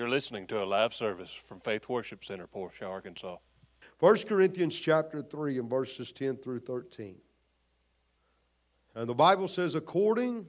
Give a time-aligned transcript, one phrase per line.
[0.00, 3.36] You're listening to a live service from Faith Worship Center, Portia, Arkansas.
[3.98, 7.16] 1 Corinthians chapter 3 and verses 10 through 13.
[8.94, 10.46] And the Bible says, according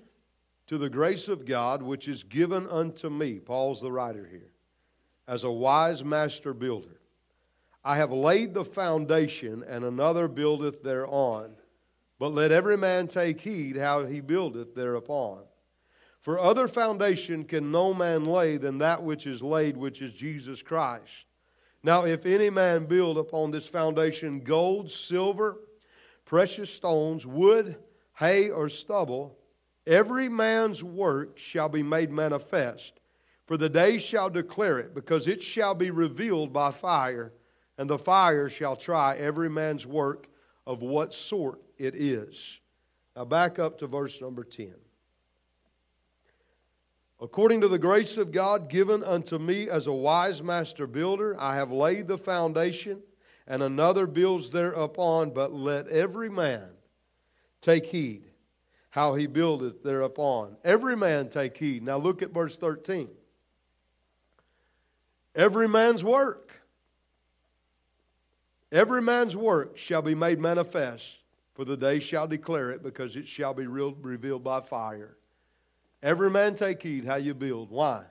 [0.68, 4.54] to the grace of God which is given unto me, Paul's the writer here,
[5.28, 7.02] as a wise master builder,
[7.84, 11.58] I have laid the foundation, and another buildeth thereon.
[12.20, 15.42] But let every man take heed how he buildeth thereupon.
[16.22, 20.62] For other foundation can no man lay than that which is laid, which is Jesus
[20.62, 21.26] Christ.
[21.84, 25.58] Now, if any man build upon this foundation gold, silver,
[26.26, 27.76] precious stones, wood,
[28.18, 29.36] hay, or stubble,
[29.88, 33.00] every man's work shall be made manifest.
[33.48, 37.34] For the day shall declare it, because it shall be revealed by fire,
[37.80, 40.28] and the fire shall try every man's work
[40.68, 42.60] of what sort it is.
[43.16, 44.76] Now, back up to verse number 10.
[47.22, 51.56] According to the grace of God given unto me as a wise master builder, I
[51.56, 53.04] have laid the foundation,
[53.46, 55.30] and another builds thereupon.
[55.30, 56.70] But let every man
[57.62, 58.24] take heed
[58.90, 60.58] how he buildeth thereupon.
[60.64, 61.84] Every man take heed.
[61.84, 63.08] Now look at verse 13.
[65.36, 66.52] Every man's work,
[68.72, 71.06] every man's work shall be made manifest,
[71.54, 75.16] for the day shall declare it, because it shall be revealed by fire.
[76.04, 77.70] Every man take heed how you build.
[77.70, 78.04] Why?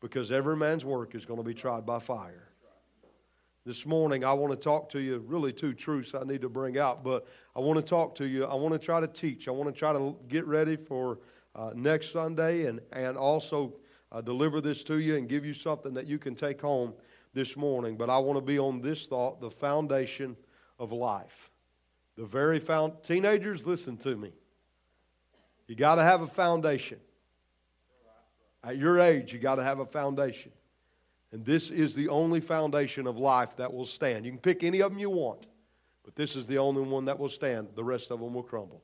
[0.00, 2.48] Because every man's work is going to be tried by fire.
[3.64, 6.76] This morning, I want to talk to you really two truths I need to bring
[6.76, 7.26] out, but
[7.56, 8.44] I want to talk to you.
[8.44, 9.48] I want to try to teach.
[9.48, 11.20] I want to try to get ready for
[11.54, 13.72] uh, next Sunday and, and also
[14.12, 16.92] uh, deliver this to you and give you something that you can take home
[17.32, 17.96] this morning.
[17.96, 20.36] But I want to be on this thought the foundation
[20.78, 21.50] of life.
[22.16, 24.32] The very found, teenagers, listen to me.
[25.66, 26.98] You got to have a foundation.
[28.62, 30.52] At your age, you got to have a foundation.
[31.32, 34.24] And this is the only foundation of life that will stand.
[34.24, 35.46] You can pick any of them you want,
[36.04, 37.68] but this is the only one that will stand.
[37.74, 38.82] The rest of them will crumble.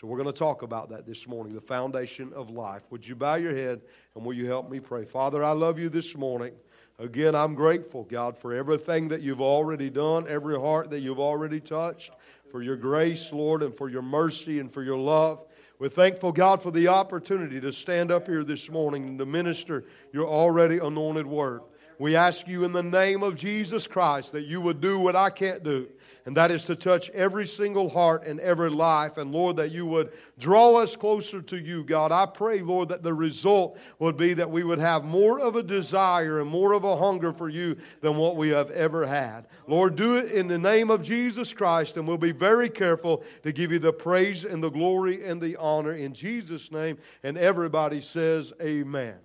[0.00, 2.82] So we're going to talk about that this morning, the foundation of life.
[2.90, 3.80] Would you bow your head
[4.14, 5.04] and will you help me pray?
[5.04, 6.52] Father, I love you this morning.
[6.98, 11.60] Again, I'm grateful, God, for everything that you've already done, every heart that you've already
[11.60, 12.12] touched,
[12.50, 15.44] for your grace, Lord, and for your mercy and for your love.
[15.80, 19.84] We're thankful, God, for the opportunity to stand up here this morning and to minister
[20.12, 21.62] your already anointed word.
[21.98, 25.30] We ask you in the name of Jesus Christ that you would do what I
[25.30, 25.88] can't do,
[26.26, 29.18] and that is to touch every single heart and every life.
[29.18, 32.12] And Lord, that you would draw us closer to you, God.
[32.12, 35.62] I pray, Lord, that the result would be that we would have more of a
[35.62, 39.46] desire and more of a hunger for you than what we have ever had.
[39.66, 43.52] Lord, do it in the name of Jesus Christ, and we'll be very careful to
[43.52, 46.96] give you the praise and the glory and the honor in Jesus' name.
[47.22, 49.23] And everybody says, Amen.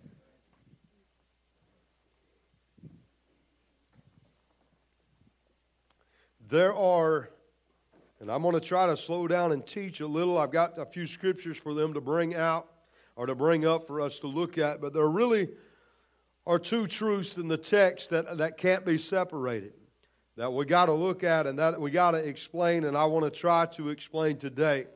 [6.50, 7.30] There are,
[8.20, 10.40] and I'm going to try to slow down and teach a little.
[10.40, 12.68] I've got a few scriptures for them to bring out
[13.16, 15.50] or to bring up for us to look at, but there really
[16.48, 19.74] are two truths in the text that, that can't be separated
[20.38, 23.26] that we got to look at and that we got to explain, and I want
[23.26, 24.88] to try to explain today.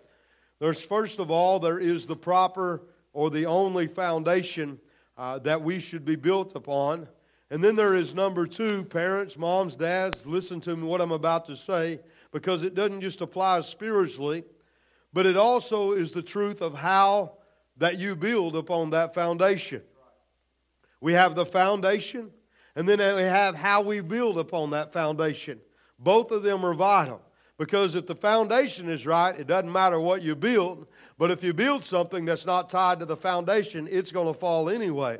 [0.57, 2.81] There's first of all, there is the proper
[3.11, 4.79] or the only foundation
[5.19, 7.07] uh, that we should be built upon.
[7.53, 11.55] And then there is number two parents, moms, dads, listen to what I'm about to
[11.55, 11.99] say
[12.31, 14.43] because it doesn't just apply spiritually,
[15.13, 17.33] but it also is the truth of how
[17.77, 19.83] that you build upon that foundation.
[20.99, 22.31] We have the foundation,
[22.75, 25.59] and then we have how we build upon that foundation.
[25.99, 27.21] Both of them are vital
[27.59, 30.87] because if the foundation is right, it doesn't matter what you build,
[31.19, 34.71] but if you build something that's not tied to the foundation, it's going to fall
[34.71, 35.19] anyway.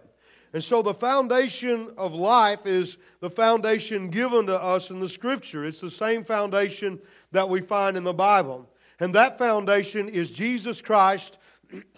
[0.54, 5.66] And so the foundation of life is the foundation given to us in the Scripture.
[5.66, 7.00] It's the same foundation
[7.32, 8.70] that we find in the Bible.
[9.00, 11.38] And that foundation is Jesus Christ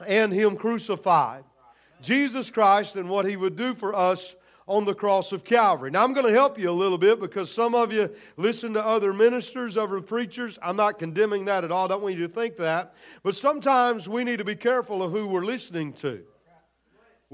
[0.07, 1.43] and Him crucified.
[2.01, 4.35] Jesus Christ and what He would do for us
[4.67, 5.91] on the cross of Calvary.
[5.91, 8.83] Now, I'm going to help you a little bit because some of you listen to
[8.83, 10.57] other ministers, other preachers.
[10.61, 11.85] I'm not condemning that at all.
[11.85, 12.95] I don't want you to think that.
[13.21, 16.23] But sometimes we need to be careful of who we're listening to.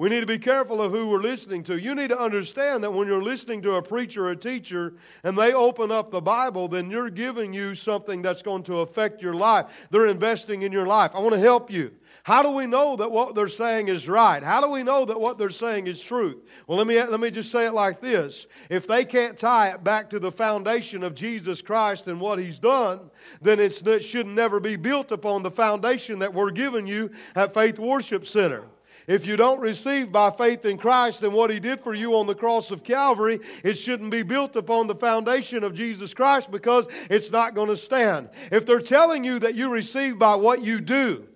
[0.01, 1.79] We need to be careful of who we're listening to.
[1.79, 5.37] You need to understand that when you're listening to a preacher or a teacher and
[5.37, 9.33] they open up the Bible, then you're giving you something that's going to affect your
[9.33, 9.67] life.
[9.91, 11.11] They're investing in your life.
[11.13, 11.91] I want to help you.
[12.23, 14.41] How do we know that what they're saying is right?
[14.41, 16.37] How do we know that what they're saying is truth?
[16.65, 18.47] Well, let me, let me just say it like this.
[18.71, 22.57] If they can't tie it back to the foundation of Jesus Christ and what He's
[22.57, 27.53] done, then it should never be built upon the foundation that we're giving you at
[27.53, 28.63] Faith Worship Center.
[29.07, 32.27] If you don't receive by faith in Christ and what He did for you on
[32.27, 36.87] the cross of Calvary, it shouldn't be built upon the foundation of Jesus Christ because
[37.09, 38.29] it's not going to stand.
[38.51, 41.27] If they're telling you that you receive by what you do,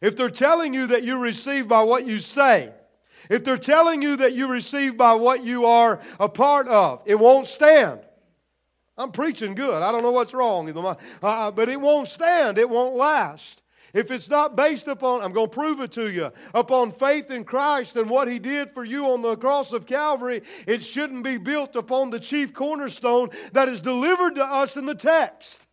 [0.00, 2.72] if they're telling you that you receive by what you say,
[3.30, 7.14] if they're telling you that you receive by what you are a part of, it
[7.14, 8.00] won't stand.
[8.96, 9.82] I'm preaching good.
[9.82, 12.58] I don't know what's wrong, uh, but it won't stand.
[12.58, 13.62] It won't last.
[13.94, 17.44] If it's not based upon, I'm going to prove it to you, upon faith in
[17.44, 21.38] Christ and what He did for you on the cross of Calvary, it shouldn't be
[21.38, 25.63] built upon the chief cornerstone that is delivered to us in the text.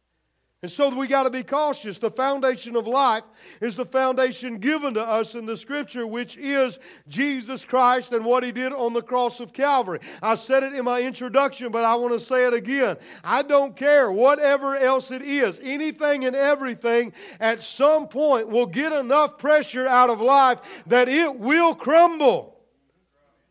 [0.63, 1.97] And so we got to be cautious.
[1.97, 3.23] The foundation of life
[3.61, 6.77] is the foundation given to us in the scripture, which is
[7.07, 10.01] Jesus Christ and what he did on the cross of Calvary.
[10.21, 12.97] I said it in my introduction, but I want to say it again.
[13.23, 18.93] I don't care whatever else it is, anything and everything at some point will get
[18.93, 22.59] enough pressure out of life that it will crumble,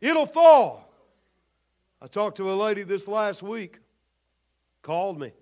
[0.00, 0.94] it'll fall.
[2.00, 3.80] I talked to a lady this last week,
[4.82, 5.32] called me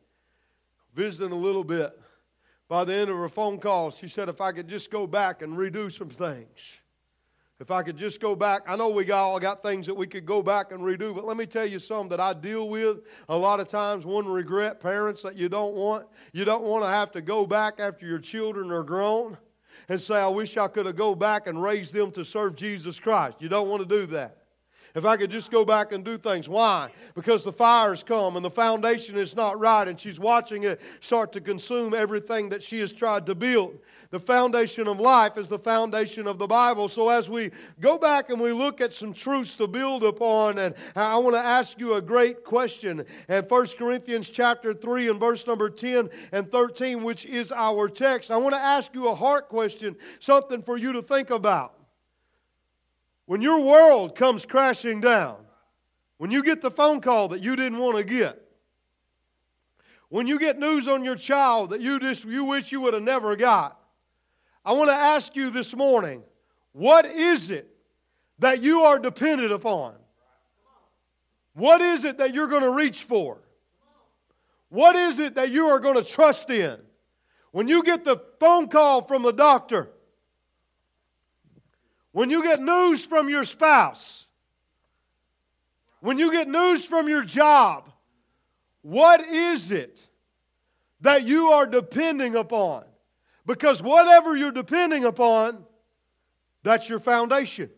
[0.99, 1.97] visiting a little bit.
[2.69, 5.43] By the end of her phone call, she said, if I could just go back
[5.43, 6.59] and redo some things.
[7.61, 10.09] If I could just go back, I know we got, all got things that we
[10.09, 12.99] could go back and redo, but let me tell you something that I deal with
[13.29, 14.07] a lot of times.
[14.07, 16.07] One regret, parents, that you don't want.
[16.33, 19.39] You don't want to have to go back after your children are grown
[19.89, 22.99] and say, I wish I could have go back and raised them to serve Jesus
[22.99, 23.37] Christ.
[23.39, 24.38] You don't want to do that.
[24.95, 26.49] If I could just go back and do things.
[26.49, 26.91] Why?
[27.15, 31.33] Because the fire's come and the foundation is not right, and she's watching it start
[31.33, 33.79] to consume everything that she has tried to build.
[34.11, 36.89] The foundation of life is the foundation of the Bible.
[36.89, 37.51] So as we
[37.81, 41.41] go back and we look at some truths to build upon, and I want to
[41.41, 43.05] ask you a great question.
[43.29, 48.31] And 1 Corinthians chapter 3 and verse number 10 and 13, which is our text,
[48.31, 51.78] I want to ask you a heart question, something for you to think about.
[53.29, 55.37] When your world comes crashing down,
[56.17, 58.41] when you get the phone call that you didn't want to get,
[60.09, 63.03] when you get news on your child that you just you wish you would have
[63.03, 63.79] never got,
[64.65, 66.23] I want to ask you this morning,
[66.73, 67.69] what is it
[68.39, 69.93] that you are dependent upon?
[71.53, 73.43] What is it that you're going to reach for?
[74.71, 76.79] What is it that you are going to trust in?
[77.51, 79.91] When you get the phone call from the doctor
[82.19, 84.27] when you get news from your spouse,
[86.01, 87.89] when you get news from your job,
[88.83, 90.01] what is it
[91.01, 92.83] that you are depending upon?
[93.47, 95.65] Because whatever you're depending upon,
[96.65, 97.71] that's your foundation.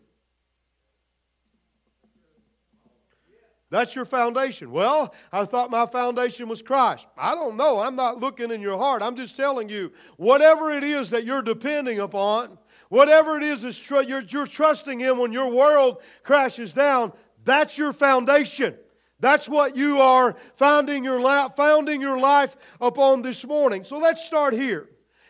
[3.69, 4.71] That's your foundation.
[4.71, 7.05] Well, I thought my foundation was Christ.
[7.15, 7.79] I don't know.
[7.79, 9.03] I'm not looking in your heart.
[9.03, 12.57] I'm just telling you, whatever it is that you're depending upon,
[12.91, 17.13] Whatever it is tr- you're, you're trusting in when your world crashes down,
[17.45, 18.75] that's your foundation.
[19.21, 21.21] That's what you are founding your,
[21.51, 23.85] founding your life upon this morning.
[23.85, 24.89] So let's start here.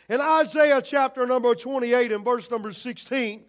[0.10, 3.44] In Isaiah chapter number 28 and verse number 16,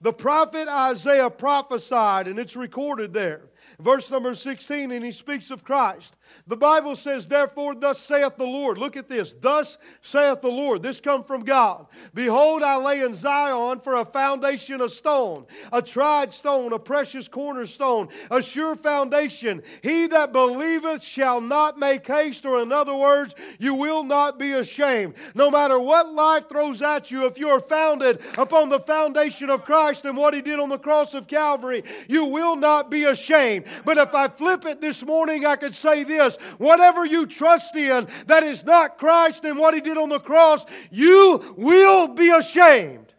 [0.00, 3.42] the prophet Isaiah prophesied, and it's recorded there.
[3.78, 6.16] Verse number 16, and he speaks of Christ.
[6.46, 8.78] The Bible says, Therefore, thus saith the Lord.
[8.78, 9.34] Look at this.
[9.40, 10.82] Thus saith the Lord.
[10.82, 11.86] This come from God.
[12.14, 17.28] Behold, I lay in Zion for a foundation of stone, a tried stone, a precious
[17.28, 19.62] cornerstone, a sure foundation.
[19.82, 24.52] He that believeth shall not make haste, or in other words, you will not be
[24.52, 25.14] ashamed.
[25.34, 29.64] No matter what life throws at you, if you are founded upon the foundation of
[29.64, 33.66] Christ and what He did on the cross of Calvary, you will not be ashamed.
[33.84, 36.21] But if I flip it this morning, I could say this
[36.58, 40.64] whatever you trust in that is not Christ and what He did on the cross,
[40.90, 43.12] you will be ashamed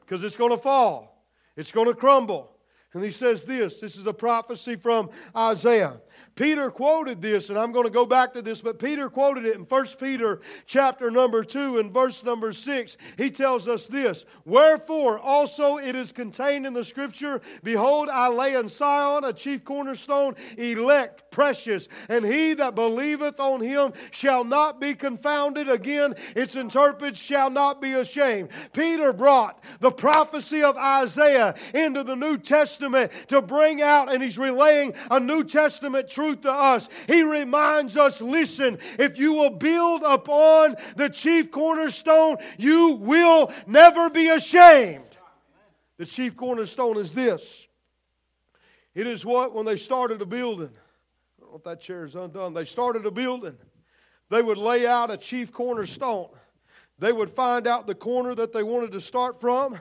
[0.00, 1.24] because it's going to fall,
[1.56, 2.52] it's going to crumble.
[2.94, 6.00] And he says this this is a prophecy from Isaiah.
[6.38, 9.56] Peter quoted this, and I'm going to go back to this, but Peter quoted it
[9.56, 12.96] in 1 Peter chapter number 2 and verse number 6.
[13.16, 18.54] He tells us this Wherefore also it is contained in the scripture, Behold, I lay
[18.54, 24.80] in Sion a chief cornerstone, elect, precious, and he that believeth on him shall not
[24.80, 25.68] be confounded.
[25.68, 28.50] Again, its interpreted shall not be ashamed.
[28.72, 34.38] Peter brought the prophecy of Isaiah into the New Testament to bring out, and he's
[34.38, 36.88] relaying a New Testament truth truth to us.
[37.06, 44.10] He reminds us listen, if you will build upon the chief cornerstone, you will never
[44.10, 45.04] be ashamed.
[45.96, 47.66] The chief cornerstone is this
[48.94, 52.14] it is what, when they started a building, I don't know if that chair is
[52.14, 53.56] undone, they started a building,
[54.28, 56.28] they would lay out a chief cornerstone.
[57.00, 59.78] They would find out the corner that they wanted to start from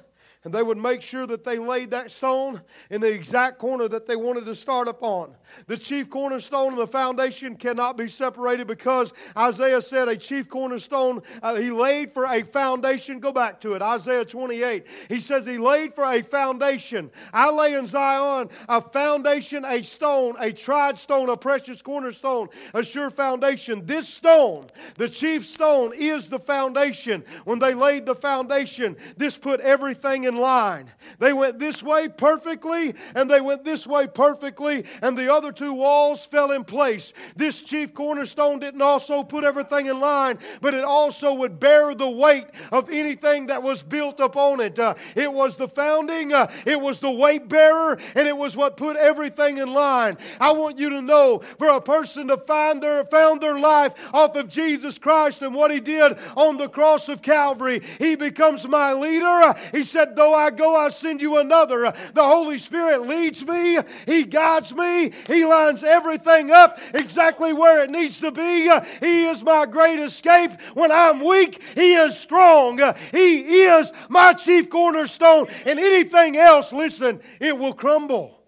[0.48, 4.06] and they would make sure that they laid that stone in the exact corner that
[4.06, 5.36] they wanted to start upon.
[5.66, 11.22] The chief cornerstone and the foundation cannot be separated because Isaiah said a chief cornerstone,
[11.44, 13.20] uh, he laid for a foundation.
[13.20, 14.86] Go back to it, Isaiah 28.
[15.10, 17.12] He says he laid for a foundation.
[17.34, 22.84] I lay in Zion a foundation, a stone, a tried stone, a precious cornerstone, a
[22.84, 23.86] sure foundation.
[23.86, 27.25] This stone, the chief stone, is the foundation.
[27.44, 30.91] When they laid the foundation, this put everything in line.
[31.20, 35.74] They went this way perfectly, and they went this way perfectly, and the other two
[35.74, 37.13] walls fell in place.
[37.36, 42.10] This chief cornerstone didn't also put everything in line, but it also would bear the
[42.10, 44.77] weight of anything that was built upon it.
[44.77, 48.77] Uh, it was the founding, uh, it was the weight bearer, and it was what
[48.77, 50.17] put everything in line.
[50.39, 54.36] I want you to know for a person to find their found their life off
[54.36, 58.94] of Jesus Christ and what he did on the cross of Calvary, he becomes my
[58.94, 59.56] leader.
[59.72, 61.93] He said, I go, I send you another.
[62.13, 67.89] The Holy Spirit leads me, He guides me, He lines everything up exactly where it
[67.89, 68.69] needs to be.
[69.00, 70.51] He is my great escape.
[70.74, 72.79] When I'm weak, He is strong.
[73.12, 75.48] He is my chief cornerstone.
[75.65, 78.39] And anything else, listen, it will crumble.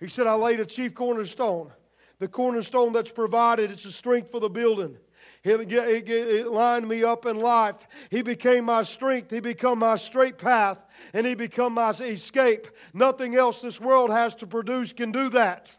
[0.00, 1.70] He said, I laid a chief cornerstone.
[2.18, 4.96] The cornerstone that's provided, it's the strength for the building.
[5.44, 7.76] It, lined me up in life.
[8.10, 9.30] He became my strength.
[9.30, 10.78] He became my straight path.
[11.12, 12.68] And He became my escape.
[12.94, 15.74] Nothing else this world has to produce can do that.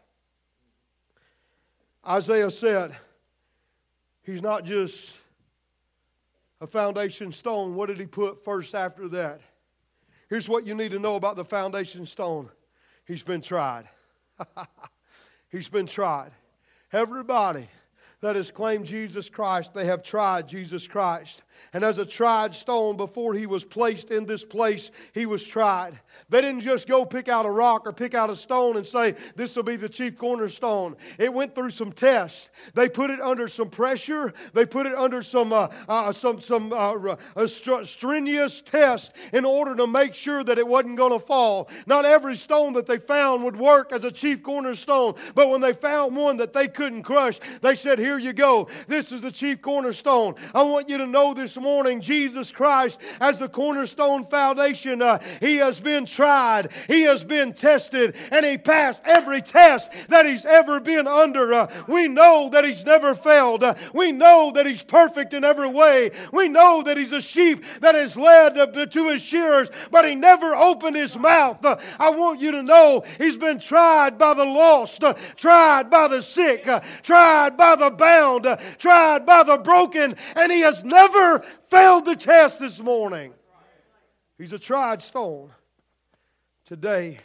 [2.06, 2.94] Isaiah said,
[4.22, 5.12] He's not just
[6.60, 7.74] a foundation stone.
[7.74, 9.40] What did He put first after that?
[10.28, 12.50] Here's what you need to know about the foundation stone
[13.06, 13.88] He's been tried.
[15.50, 16.32] He's been tried.
[16.92, 17.68] Everybody
[18.24, 21.42] that has claimed Jesus Christ, they have tried Jesus Christ.
[21.74, 26.00] And as a tried stone, before he was placed in this place, he was tried.
[26.28, 29.14] They didn't just go pick out a rock or pick out a stone and say,
[29.36, 30.96] This will be the chief cornerstone.
[31.18, 32.48] It went through some tests.
[32.74, 36.72] They put it under some pressure, they put it under some, uh, uh, some, some
[36.72, 37.16] uh,
[37.46, 41.68] strenuous test in order to make sure that it wasn't going to fall.
[41.86, 45.72] Not every stone that they found would work as a chief cornerstone, but when they
[45.72, 48.68] found one that they couldn't crush, they said, Here you go.
[48.88, 50.34] This is the chief cornerstone.
[50.54, 55.02] I want you to know this morning Jesus Christ as the cornerstone foundation.
[55.02, 60.26] Uh, he has been tried, He has been tested, and He passed every test that
[60.26, 61.52] He's ever been under.
[61.52, 63.62] Uh, we know that He's never failed.
[63.62, 66.10] Uh, we know that He's perfect in every way.
[66.32, 68.54] We know that He's a sheep that is led
[68.90, 71.64] to, His shearers, but He never opened His mouth.
[71.64, 76.08] Uh, I want you to know He's been tried by the lost, uh, tried by
[76.08, 78.46] the sick, uh, tried by the bound,
[78.78, 83.32] tried by the broken, and He has never failed the test this morning.
[84.38, 85.50] He's a tried stone
[86.64, 87.18] today.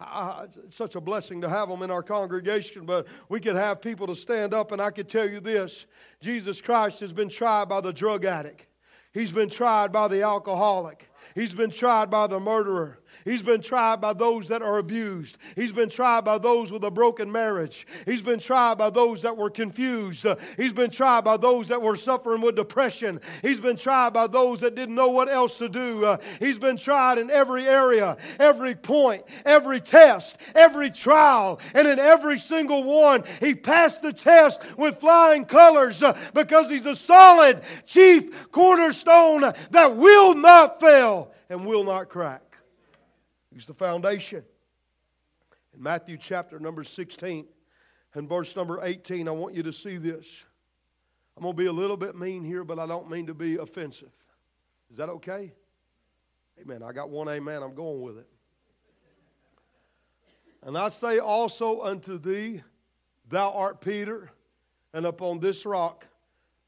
[0.00, 3.80] Uh, it's such a blessing to have them in our congregation, but we could have
[3.80, 5.86] people to stand up, and I could tell you this
[6.20, 8.66] Jesus Christ has been tried by the drug addict,
[9.12, 12.98] he's been tried by the alcoholic, He's been tried by the murderer.
[13.24, 15.38] He's been tried by those that are abused.
[15.54, 17.86] He's been tried by those with a broken marriage.
[18.06, 20.26] He's been tried by those that were confused.
[20.56, 23.20] He's been tried by those that were suffering with depression.
[23.42, 26.18] He's been tried by those that didn't know what else to do.
[26.40, 31.60] he's been tried in every area, every point, every test, every trial.
[31.74, 36.86] And in every single one, he passed the test with flying colors uh, because he's
[36.86, 42.51] a solid chief cornerstone that will not fail and will not crack.
[43.52, 44.44] He's the foundation.
[45.74, 47.46] In Matthew chapter number 16
[48.14, 50.44] and verse number 18, I want you to see this.
[51.36, 53.56] I'm going to be a little bit mean here, but I don't mean to be
[53.56, 54.10] offensive.
[54.90, 55.52] Is that okay?
[56.60, 56.82] Amen.
[56.82, 57.62] I got one amen.
[57.62, 58.28] I'm going with it.
[60.64, 62.62] And I say also unto thee,
[63.28, 64.30] Thou art Peter,
[64.92, 66.06] and upon this rock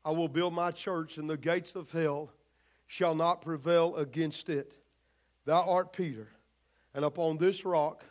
[0.04, 2.30] I will build my church, and the gates of hell
[2.86, 4.72] shall not prevail against it.
[5.44, 6.28] Thou art Peter,
[6.94, 8.04] and upon this rock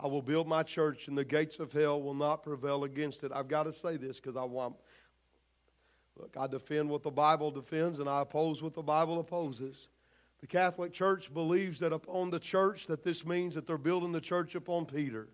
[0.00, 3.30] I will build my church, and the gates of hell will not prevail against it.
[3.32, 4.74] I've got to say this because I want.
[6.16, 9.88] Look, I defend what the Bible defends, and I oppose what the Bible opposes.
[10.40, 14.20] The Catholic Church believes that upon the church, that this means that they're building the
[14.20, 15.28] church upon Peter.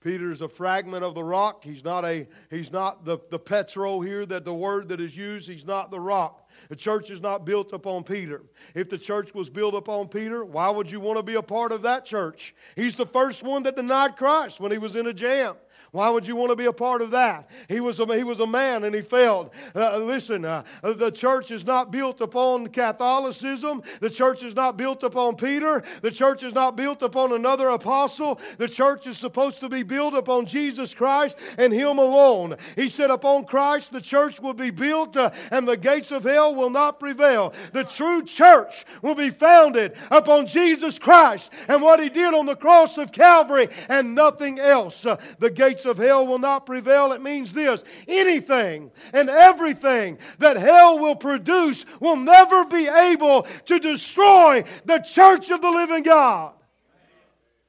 [0.00, 1.64] Peter is a fragment of the rock.
[1.64, 5.48] He's not a he's not the, the petro here that the word that is used,
[5.48, 6.48] he's not the rock.
[6.68, 8.42] The church is not built upon Peter.
[8.74, 11.72] If the church was built upon Peter, why would you want to be a part
[11.72, 12.54] of that church?
[12.76, 15.56] He's the first one that denied Christ when he was in a jam.
[15.90, 17.48] Why would you want to be a part of that?
[17.68, 19.50] He was a, he was a man and he failed.
[19.74, 23.82] Uh, listen, uh, the church is not built upon Catholicism.
[24.00, 25.82] The church is not built upon Peter.
[26.02, 28.38] The church is not built upon another apostle.
[28.58, 32.56] The church is supposed to be built upon Jesus Christ and Him alone.
[32.76, 36.54] He said, Upon Christ the church will be built uh, and the gates of hell
[36.54, 37.54] will not prevail.
[37.72, 42.56] The true church will be founded upon Jesus Christ and what He did on the
[42.56, 45.06] cross of Calvary and nothing else.
[45.06, 47.12] Uh, the gates gates of hell will not prevail.
[47.12, 53.78] It means this anything and everything that hell will produce will never be able to
[53.78, 56.54] destroy the church of the living God.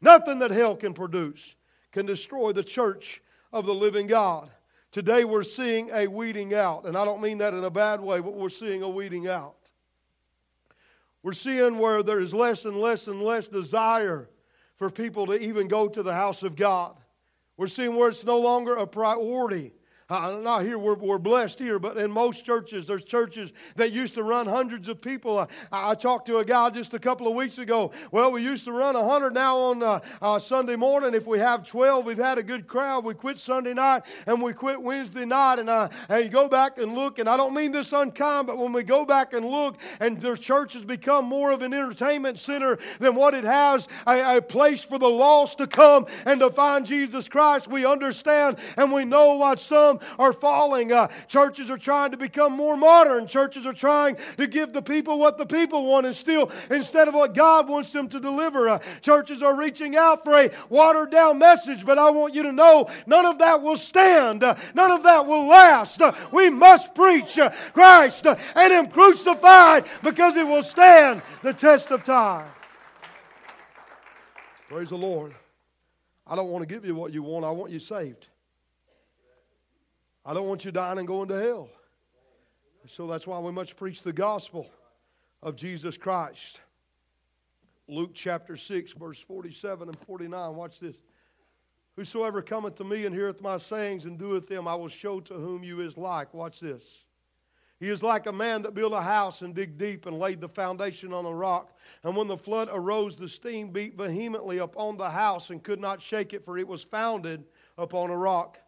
[0.01, 1.55] Nothing that hell can produce
[1.91, 4.49] can destroy the church of the living God.
[4.91, 8.21] Today we're seeing a weeding out, and I don't mean that in a bad way,
[8.21, 9.55] but we're seeing a weeding out.
[11.21, 14.29] We're seeing where there is less and less and less desire
[14.77, 16.95] for people to even go to the house of God.
[17.59, 19.73] We're seeing where it's no longer a priority
[20.09, 24.15] uh, not here, we're, we're blessed here, but in most churches, there's churches that used
[24.15, 25.37] to run hundreds of people.
[25.37, 27.91] I, I talked to a guy just a couple of weeks ago.
[28.11, 31.13] Well, we used to run 100 now on uh, uh, Sunday morning.
[31.13, 33.05] If we have 12, we've had a good crowd.
[33.05, 35.59] We quit Sunday night and we quit Wednesday night.
[35.59, 38.57] And, uh, and you go back and look, and I don't mean this unkind, but
[38.57, 42.39] when we go back and look, and their church has become more of an entertainment
[42.39, 46.49] center than what it has a, a place for the lost to come and to
[46.49, 50.91] find Jesus Christ, we understand and we know what some are falling.
[50.91, 53.27] Uh, churches are trying to become more modern.
[53.27, 57.13] Churches are trying to give the people what the people want and still instead of
[57.13, 58.69] what God wants them to deliver.
[58.69, 62.51] Uh, churches are reaching out for a watered down message, but I want you to
[62.51, 64.43] know none of that will stand.
[64.43, 66.01] Uh, none of that will last.
[66.01, 71.53] Uh, we must preach uh, Christ uh, and Him crucified because it will stand the
[71.53, 72.49] test of time.
[74.67, 75.33] Praise the Lord.
[76.27, 78.27] I don't want to give you what you want, I want you saved.
[80.29, 81.71] I don't want you dying and going to hell.
[82.87, 84.69] So that's why we must preach the gospel
[85.41, 86.59] of Jesus Christ.
[87.87, 90.55] Luke chapter 6, verse 47 and 49.
[90.55, 90.97] Watch this.
[91.95, 95.33] Whosoever cometh to me and heareth my sayings and doeth them, I will show to
[95.33, 96.31] whom you is like.
[96.31, 96.83] Watch this.
[97.79, 100.47] He is like a man that built a house and digged deep and laid the
[100.47, 101.75] foundation on a rock.
[102.03, 106.03] And when the flood arose, the steam beat vehemently upon the house and could not
[106.03, 107.45] shake it, for it was founded
[107.79, 108.59] upon a rock.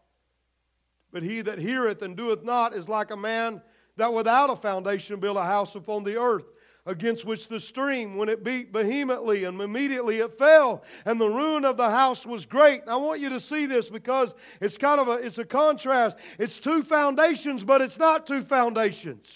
[1.12, 3.62] But he that heareth and doeth not is like a man
[3.98, 6.46] that without a foundation built a house upon the earth,
[6.86, 11.64] against which the stream, when it beat vehemently, and immediately it fell, and the ruin
[11.64, 12.82] of the house was great.
[12.88, 16.18] I want you to see this because it's kind of a it's a contrast.
[16.40, 19.28] It's two foundations, but it's not two foundations.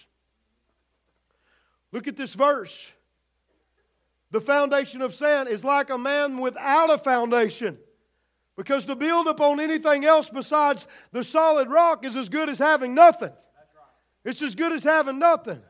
[1.91, 2.91] Look at this verse.
[4.31, 7.77] The foundation of sand is like a man without a foundation.
[8.56, 12.96] Because to build upon anything else besides the solid rock is as good as having
[12.96, 13.34] nothing.
[14.24, 15.62] It's as good as having nothing.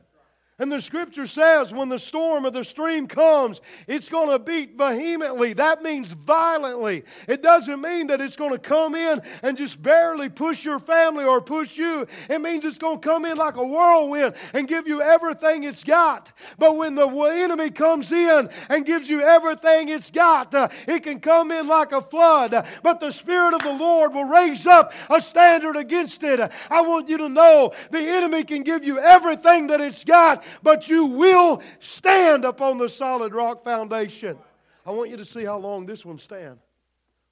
[0.58, 4.78] And the scripture says when the storm or the stream comes, it's going to beat
[4.78, 5.52] vehemently.
[5.52, 7.04] That means violently.
[7.28, 11.26] It doesn't mean that it's going to come in and just barely push your family
[11.26, 12.08] or push you.
[12.30, 15.84] It means it's going to come in like a whirlwind and give you everything it's
[15.84, 16.32] got.
[16.58, 21.20] But when the enemy comes in and gives you everything it's got, uh, it can
[21.20, 22.66] come in like a flood.
[22.82, 26.40] But the Spirit of the Lord will raise up a standard against it.
[26.70, 30.90] I want you to know the enemy can give you everything that it's got but
[30.90, 34.38] you will stand upon the solid rock foundation.
[34.86, 36.60] I want you to see how long this one stand.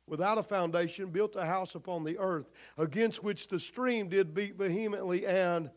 [0.07, 4.55] Without a foundation, built a house upon the earth, against which the stream did beat
[4.55, 5.69] vehemently, and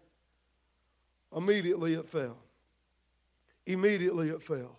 [1.35, 2.39] immediately it fell.
[3.67, 4.79] Immediately it fell.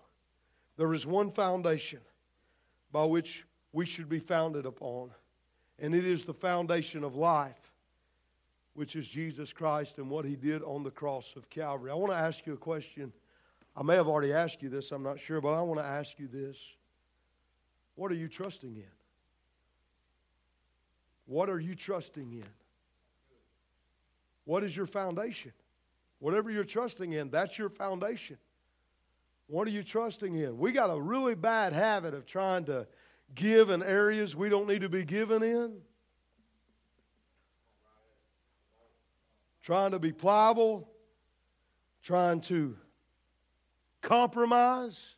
[0.75, 1.99] There is one foundation
[2.91, 5.11] by which we should be founded upon,
[5.79, 7.66] and it is the foundation of life
[8.77, 11.89] which is Jesus Christ and what he did on the cross of Calvary.
[11.89, 13.11] I want to ask you a question.
[13.75, 16.19] I may have already asked you this, I'm not sure, but I want to ask
[16.19, 16.55] you this.
[17.95, 18.83] What are you trusting in?
[21.25, 22.43] What are you trusting in?
[24.45, 25.53] What is your foundation?
[26.19, 28.37] Whatever you're trusting in, that's your foundation.
[29.47, 30.59] What are you trusting in?
[30.59, 32.85] We got a really bad habit of trying to
[33.33, 35.81] give in areas we don't need to be given in.
[39.67, 40.87] Trying to be pliable,
[42.01, 42.73] trying to
[44.01, 45.15] compromise.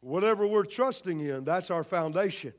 [0.00, 2.52] Whatever we're trusting in, that's our foundation.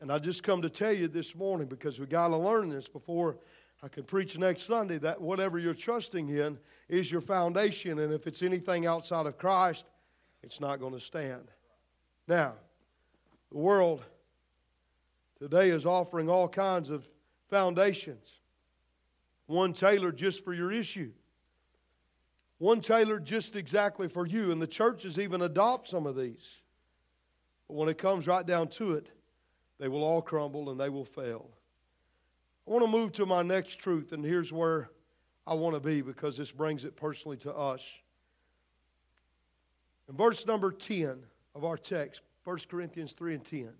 [0.00, 2.86] And I just come to tell you this morning because we got to learn this
[2.86, 3.38] before
[3.82, 6.56] I can preach next Sunday that whatever you're trusting in
[6.88, 9.82] is your foundation, and if it's anything outside of Christ,
[10.44, 11.48] it's not going to stand.
[12.28, 12.54] Now,
[13.50, 14.04] the world
[15.40, 17.08] today is offering all kinds of
[17.48, 18.39] foundations.
[19.50, 21.10] One tailored just for your issue,
[22.58, 26.46] one tailored just exactly for you, and the churches even adopt some of these.
[27.66, 29.08] But when it comes right down to it,
[29.80, 31.50] they will all crumble and they will fail.
[32.64, 34.88] I want to move to my next truth, and here's where
[35.48, 37.82] I want to be because this brings it personally to us.
[40.08, 41.24] In verse number 10
[41.56, 43.70] of our text, 1 Corinthians 3 and 10,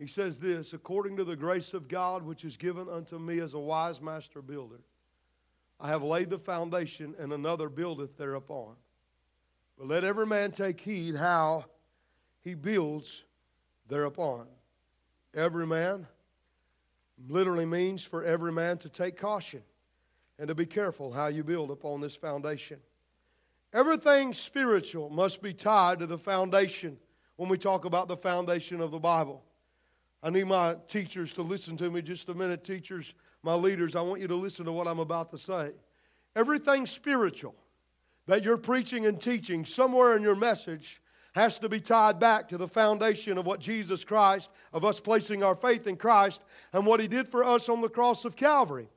[0.00, 3.52] he says this according to the grace of God which is given unto me as
[3.52, 4.80] a wise master builder,
[5.78, 8.76] I have laid the foundation, and another buildeth thereupon.
[9.78, 11.66] But let every man take heed how
[12.40, 13.24] he builds
[13.88, 14.46] thereupon.
[15.34, 16.06] Every man
[17.28, 19.62] literally means for every man to take caution
[20.38, 22.78] and to be careful how you build upon this foundation.
[23.74, 26.96] Everything spiritual must be tied to the foundation
[27.36, 29.44] when we talk about the foundation of the Bible.
[30.22, 32.64] I need my teachers to listen to me just a minute.
[32.64, 35.72] Teachers, my leaders, I want you to listen to what I'm about to say.
[36.36, 37.54] Everything spiritual
[38.26, 41.00] that you're preaching and teaching somewhere in your message
[41.32, 45.42] has to be tied back to the foundation of what Jesus Christ, of us placing
[45.42, 46.40] our faith in Christ
[46.72, 48.88] and what He did for us on the cross of Calvary.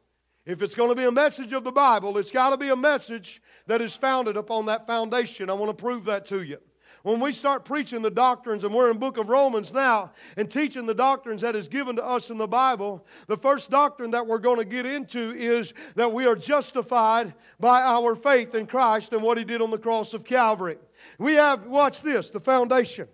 [0.46, 2.76] If it's going to be a message of the Bible, it's got to be a
[2.76, 5.50] message that is founded upon that foundation.
[5.50, 6.58] I want to prove that to you.
[7.04, 10.86] When we start preaching the doctrines, and we're in book of Romans now, and teaching
[10.86, 14.38] the doctrines that is given to us in the Bible, the first doctrine that we're
[14.38, 19.22] going to get into is that we are justified by our faith in Christ and
[19.22, 20.78] what He did on the cross of Calvary.
[21.20, 23.10] We have, watch this, the foundation.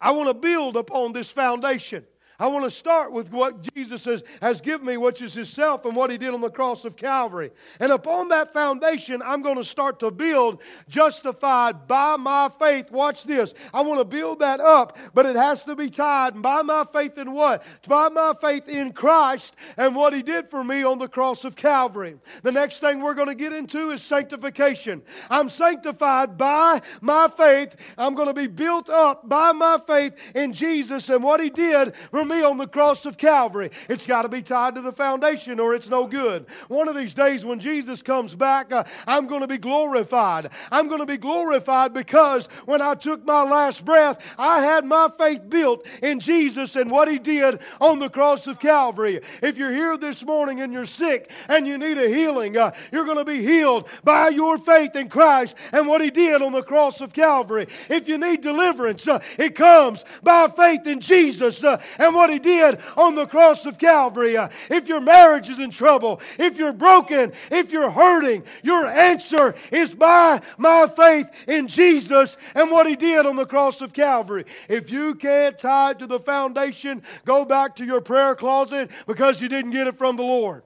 [0.00, 2.06] I want to build upon this foundation.
[2.40, 5.94] I want to start with what Jesus has, has given me, which is Himself and
[5.94, 7.50] what He did on the cross of Calvary.
[7.78, 12.90] And upon that foundation, I'm going to start to build justified by my faith.
[12.90, 13.52] Watch this.
[13.74, 17.18] I want to build that up, but it has to be tied by my faith
[17.18, 17.62] in what?
[17.86, 21.56] By my faith in Christ and what He did for me on the cross of
[21.56, 22.16] Calvary.
[22.42, 25.02] The next thing we're going to get into is sanctification.
[25.28, 27.76] I'm sanctified by my faith.
[27.98, 31.92] I'm going to be built up by my faith in Jesus and what He did
[32.30, 33.70] me on the cross of Calvary.
[33.88, 36.46] It's got to be tied to the foundation or it's no good.
[36.68, 40.50] One of these days when Jesus comes back, uh, I'm going to be glorified.
[40.70, 45.10] I'm going to be glorified because when I took my last breath, I had my
[45.18, 49.20] faith built in Jesus and what He did on the cross of Calvary.
[49.42, 53.04] If you're here this morning and you're sick and you need a healing, uh, you're
[53.04, 56.62] going to be healed by your faith in Christ and what He did on the
[56.62, 57.66] cross of Calvary.
[57.88, 62.28] If you need deliverance, uh, it comes by faith in Jesus uh, and what What
[62.28, 64.36] he did on the cross of Calvary.
[64.36, 69.54] Uh, if your marriage is in trouble, if you're broken, if you're hurting, your answer
[69.72, 74.44] is by my faith in Jesus and what He did on the cross of Calvary.
[74.68, 79.40] If you can't tie it to the foundation, go back to your prayer closet because
[79.40, 80.62] you didn't get it from the Lord.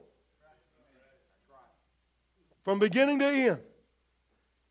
[2.64, 3.60] From beginning to end.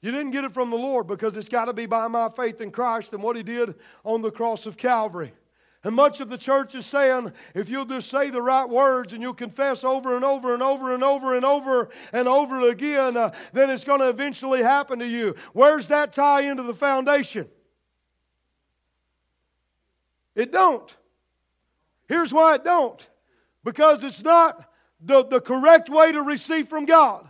[0.02, 2.60] You didn't get it from the Lord because it's got to be by my faith
[2.60, 5.32] in Christ and what He did on the cross of Calvary.
[5.84, 9.22] And much of the church is saying, if you'll just say the right words and
[9.22, 13.34] you'll confess over and over and over and over and over and over again, uh,
[13.52, 15.36] then it's going to eventually happen to you.
[15.52, 17.50] Where's that tie into the foundation?
[20.36, 20.89] It don't.
[22.08, 23.06] Here's why it don't.
[23.65, 24.69] Because it's not
[25.02, 27.30] the, the correct way to receive from God.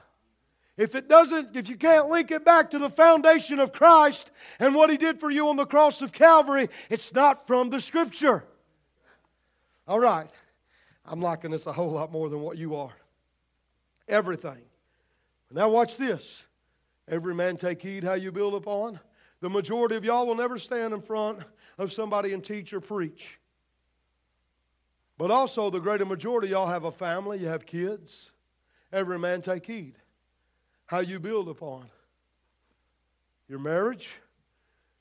[0.76, 4.74] If it doesn't, if you can't link it back to the foundation of Christ and
[4.74, 8.44] what He did for you on the cross of Calvary, it's not from the Scripture.
[9.88, 10.30] All right.
[11.06, 12.94] I'm liking this a whole lot more than what you are.
[14.08, 14.62] Everything.
[15.52, 16.44] Now, watch this.
[17.08, 19.00] Every man take heed how you build upon.
[19.42, 21.40] The majority of y'all will never stand in front
[21.78, 23.38] of somebody and teach or preach.
[25.18, 28.32] But also, the greater majority y'all have a family, you have kids.
[28.92, 29.96] Every man take heed
[30.93, 31.84] how you build upon.
[33.49, 34.12] Your marriage,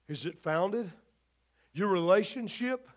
[0.08, 0.90] is it founded?
[1.74, 2.88] Your relationship,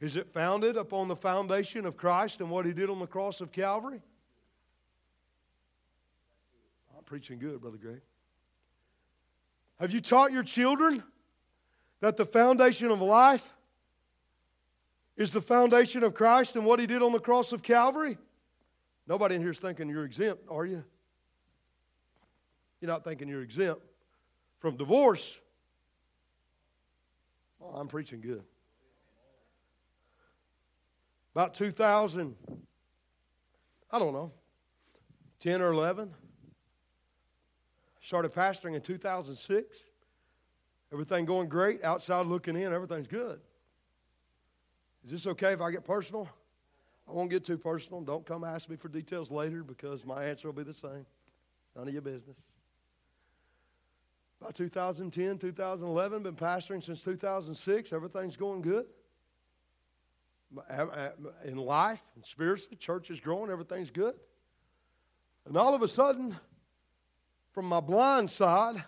[0.00, 3.42] is it founded upon the foundation of Christ and what He did on the cross
[3.42, 4.00] of Calvary?
[6.96, 8.00] I'm preaching good, Brother Greg.
[9.78, 11.02] Have you taught your children
[12.00, 13.46] that the foundation of life
[15.18, 18.16] is the foundation of Christ and what He did on the cross of Calvary?
[19.06, 20.84] Nobody in here is thinking you're exempt, are you?
[22.84, 23.80] You're not thinking you're exempt
[24.58, 25.40] from divorce.
[27.58, 28.42] Oh, I'm preaching good.
[31.34, 32.36] about 2000,
[33.90, 34.32] I don't know,
[35.40, 36.12] 10 or 11.
[38.02, 39.66] Started pastoring in 2006.
[40.92, 41.82] Everything going great.
[41.82, 43.40] Outside looking in, everything's good.
[45.06, 46.28] Is this okay if I get personal?
[47.08, 48.02] I won't get too personal.
[48.02, 51.06] Don't come ask me for details later because my answer will be the same.
[51.74, 52.53] None of your business.
[54.44, 57.94] About 2010, 2011, been pastoring since 2006.
[57.94, 58.84] Everything's going good.
[60.68, 61.10] Uh, uh,
[61.46, 64.12] in life, and spiritually, church is growing, everything's good.
[65.46, 66.36] And all of a sudden,
[67.52, 68.84] from my blind side,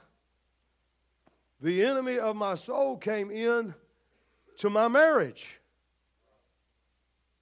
[1.63, 3.75] the enemy of my soul came in
[4.59, 5.59] to my marriage.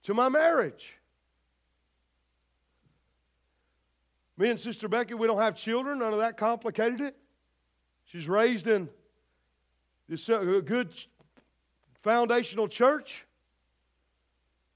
[0.05, 0.95] To my marriage.
[4.39, 5.99] Me and Sister Becky, we don't have children.
[5.99, 7.17] None of that complicated it.
[8.15, 8.89] She's raised in
[10.09, 10.89] this uh, good
[12.03, 13.27] foundational church.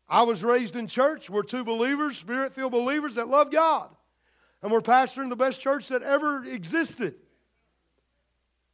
[0.08, 1.30] I was raised in church.
[1.30, 3.90] We're two believers, spirit filled believers that love God.
[4.60, 7.14] And we're pastoring the best church that ever existed.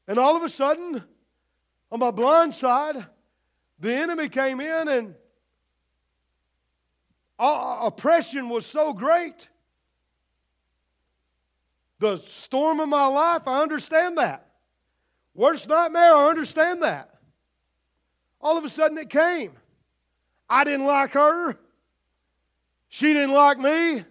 [0.09, 1.05] And all of a sudden,
[1.93, 3.05] on my blind side,
[3.81, 5.15] the enemy came in and
[7.39, 9.47] oppression was so great.
[11.99, 14.44] The storm of my life, I understand that.
[15.35, 17.11] Worst nightmare, I understand that.
[18.41, 19.53] All of a sudden it came.
[20.49, 21.59] I didn't like her.
[22.89, 24.05] She didn't like me.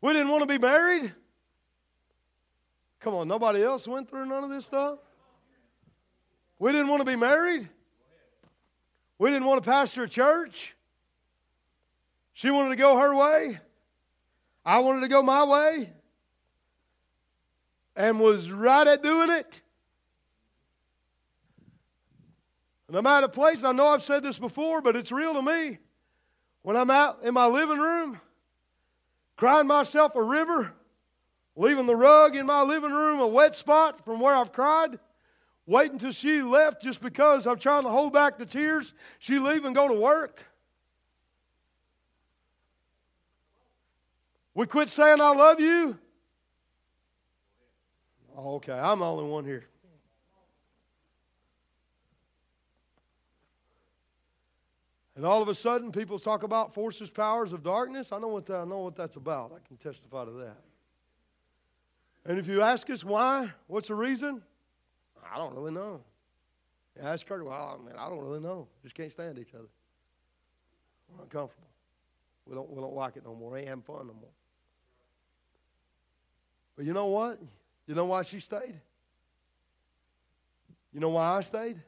[0.00, 1.12] We didn't want to be married.
[3.00, 4.98] Come on, nobody else went through none of this stuff?
[6.58, 7.68] We didn't want to be married.
[9.18, 10.74] We didn't want to pastor a church.
[12.32, 13.58] She wanted to go her way.
[14.64, 15.90] I wanted to go my way.
[17.98, 19.60] And was right at doing it.
[22.86, 25.42] And I'm at a place, I know I've said this before, but it's real to
[25.42, 25.78] me.
[26.62, 28.20] When I'm out in my living room,
[29.36, 30.72] crying myself a river,
[31.56, 35.00] leaving the rug in my living room a wet spot from where I've cried,
[35.66, 38.94] waiting till she left just because I'm trying to hold back the tears.
[39.18, 40.40] She leave and go to work.
[44.54, 45.98] We quit saying I love you.
[48.40, 49.64] Oh, okay, I'm the only one here.
[55.16, 58.12] And all of a sudden, people talk about forces, powers of darkness.
[58.12, 59.50] I know what that, I know what that's about.
[59.52, 60.56] I can testify to that.
[62.26, 64.40] And if you ask us why, what's the reason?
[65.28, 66.00] I don't really know.
[66.96, 68.68] You ask her, well, I mean, I don't really know.
[68.84, 69.66] Just can't stand each other.
[71.08, 71.66] We're uncomfortable.
[72.46, 73.50] We don't, we don't like it no more.
[73.50, 74.30] We ain't having fun no more.
[76.76, 77.40] But you know what?
[77.88, 78.78] You know why she stayed?
[80.92, 81.80] You know why I stayed?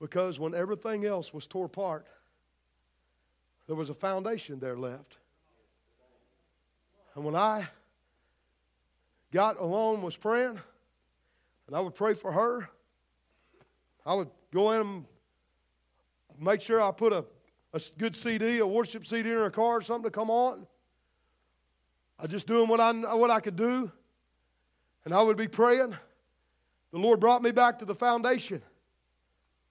[0.00, 2.04] Because when everything else was tore apart,
[3.68, 5.16] there was a foundation there left.
[7.14, 7.68] And when I
[9.32, 10.58] got alone, was praying,
[11.68, 12.68] and I would pray for her,
[14.04, 15.04] I would go in and
[16.40, 17.24] make sure I put a,
[17.72, 20.66] a good CD, a worship CD in her car or something to come on.
[22.22, 23.90] I just doing what I, what I could do,
[25.04, 25.92] and I would be praying.
[26.92, 28.62] The Lord brought me back to the foundation.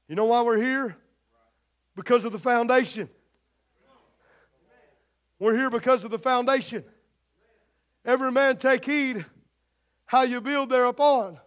[0.10, 0.98] You know why we're here?
[1.96, 3.08] Because of the foundation.
[5.40, 6.84] We're here because of the foundation.
[8.04, 9.26] Every man take heed
[10.06, 11.40] how you build thereupon.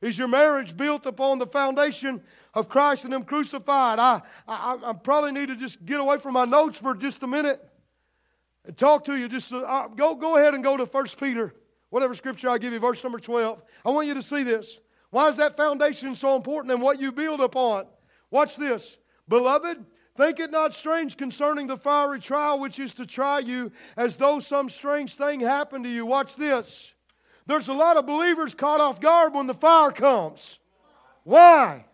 [0.00, 2.22] Is your marriage built upon the foundation
[2.54, 3.98] of Christ and Him crucified?
[3.98, 7.26] I, I, I probably need to just get away from my notes for just a
[7.26, 7.65] minute
[8.66, 9.28] and talk to you.
[9.28, 11.54] Just uh, go, go ahead and go to 1 Peter,
[11.90, 13.62] whatever scripture I give you, verse number 12.
[13.84, 14.80] I want you to see this.
[15.10, 17.86] Why is that foundation so important and what you build upon?
[18.30, 18.96] Watch this.
[19.28, 19.84] Beloved,
[20.16, 24.40] think it not strange concerning the fiery trial which is to try you as though
[24.40, 26.04] some strange thing happened to you.
[26.04, 26.92] Watch this.
[27.46, 30.58] There's a lot of believers caught off guard when the fire comes.
[31.22, 31.86] Why?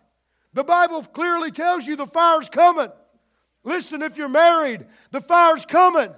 [0.53, 2.89] The Bible clearly tells you the fire's coming.
[3.63, 6.09] Listen, if you're married, the fire's coming.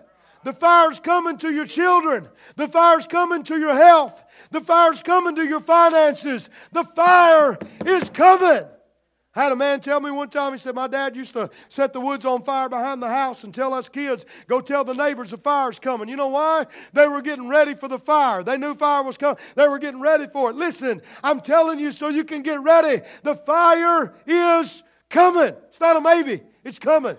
[0.46, 2.30] The fire's coming to your children.
[2.56, 4.24] The fire's coming to your health.
[4.52, 6.50] The fire's coming to your finances.
[6.72, 8.64] The fire is coming.
[9.34, 11.94] I had a man tell me one time, he said, My dad used to set
[11.94, 15.32] the woods on fire behind the house and tell us kids, go tell the neighbors
[15.32, 16.10] the fire's coming.
[16.10, 16.68] You know why?
[16.94, 18.44] They were getting ready for the fire.
[18.44, 19.38] They knew fire was coming.
[19.56, 20.56] They were getting ready for it.
[20.56, 23.04] Listen, I'm telling you so you can get ready.
[23.24, 25.56] The fire is coming.
[25.70, 27.18] It's not a maybe, it's coming.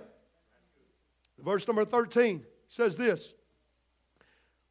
[1.42, 3.32] Verse number 13 says this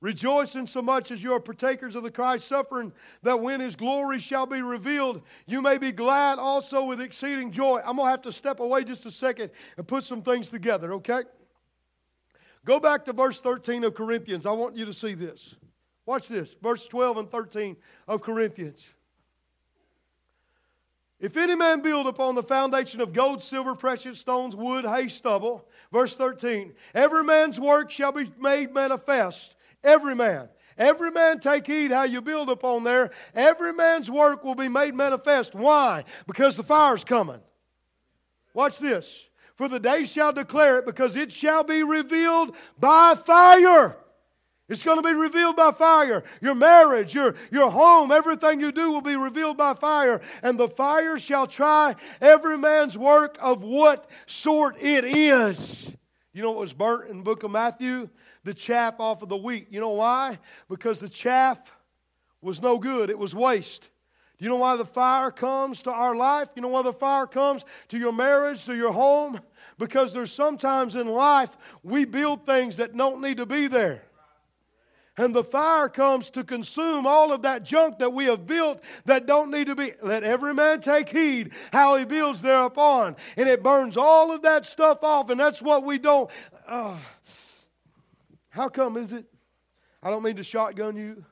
[0.01, 3.75] Rejoice in so much as you are partakers of the Christ's suffering, that when his
[3.75, 7.79] glory shall be revealed, you may be glad also with exceeding joy.
[7.79, 10.93] I'm going to have to step away just a second and put some things together,
[10.93, 11.23] okay?
[12.65, 14.45] Go back to verse 13 of Corinthians.
[14.45, 15.55] I want you to see this.
[16.05, 16.55] Watch this.
[16.61, 17.75] Verse 12 and 13
[18.07, 18.81] of Corinthians.
[21.19, 25.67] If any man build upon the foundation of gold, silver, precious stones, wood, hay, stubble,
[25.91, 29.55] verse 13, every man's work shall be made manifest.
[29.83, 30.49] Every man.
[30.77, 33.11] Every man take heed how you build upon there.
[33.33, 35.55] Every man's work will be made manifest.
[35.55, 36.03] Why?
[36.27, 37.39] Because the fire's coming.
[38.53, 39.29] Watch this.
[39.55, 43.97] For the day shall declare it, because it shall be revealed by fire.
[44.67, 46.23] It's going to be revealed by fire.
[46.41, 50.21] Your marriage, your, your home, everything you do will be revealed by fire.
[50.41, 55.93] And the fire shall try every man's work of what sort it is.
[56.33, 58.09] You know what was burnt in the book of Matthew?
[58.43, 59.67] The chaff off of the wheat.
[59.69, 60.39] You know why?
[60.67, 61.59] Because the chaff
[62.41, 63.89] was no good, it was waste.
[64.37, 66.49] Do you know why the fire comes to our life?
[66.55, 69.39] You know why the fire comes to your marriage, to your home?
[69.77, 74.03] Because there's sometimes in life we build things that don't need to be there.
[75.17, 79.25] And the fire comes to consume all of that junk that we have built that
[79.25, 79.93] don't need to be.
[80.01, 83.15] Let every man take heed how he builds thereupon.
[83.37, 86.29] And it burns all of that stuff off, and that's what we don't.
[86.67, 86.97] Uh,
[88.49, 89.25] how come is it?
[90.03, 91.25] I don't mean to shotgun you,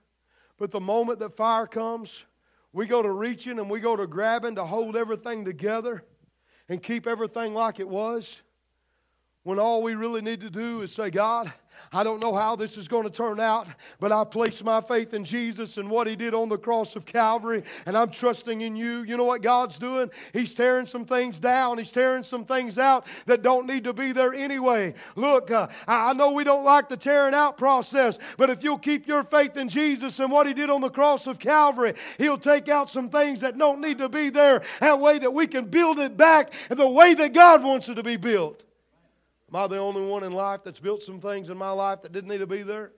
[0.58, 2.24] but the moment that fire comes,
[2.72, 6.04] we go to reaching and we go to grabbing to hold everything together
[6.70, 8.42] and keep everything like it was
[9.44, 11.52] when all we really need to do is say, God,
[11.92, 13.68] I don't know how this is going to turn out,
[14.00, 17.06] but I place my faith in Jesus and what He did on the cross of
[17.06, 19.04] Calvary, and I'm trusting in you.
[19.04, 20.10] You know what God's doing?
[20.32, 24.12] He's tearing some things down, He's tearing some things out that don't need to be
[24.12, 24.94] there anyway.
[25.16, 29.08] Look, uh, I know we don't like the tearing out process, but if you'll keep
[29.08, 32.70] your faith in Jesus and what He did on the cross of Calvary, He'll take
[32.70, 36.00] out some things that don't need to be there, that way that we can build
[36.00, 38.64] it back in the way that God wants it to be built.
[39.54, 42.12] Am I the only one in life that's built some things in my life that
[42.12, 42.92] didn't need to be there?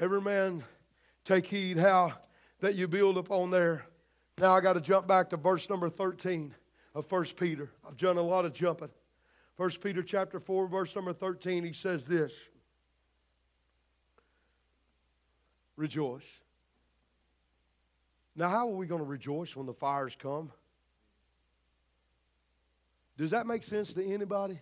[0.00, 0.62] Every man
[1.24, 2.12] take heed how
[2.60, 3.84] that you build upon there.
[4.38, 6.54] Now I got to jump back to verse number 13
[6.94, 7.72] of 1 Peter.
[7.84, 8.90] I've done a lot of jumping.
[9.56, 12.32] 1 Peter chapter 4, verse number 13, he says this.
[15.76, 16.22] Rejoice.
[18.36, 20.52] Now, how are we going to rejoice when the fires come?
[23.20, 24.58] Does that make sense to anybody?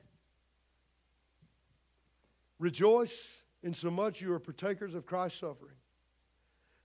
[2.58, 3.16] Rejoice
[3.62, 5.76] in so much you are partakers of Christ's suffering,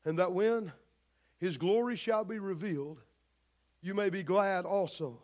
[0.05, 0.71] and that when
[1.39, 2.99] his glory shall be revealed,
[3.81, 5.17] you may be glad also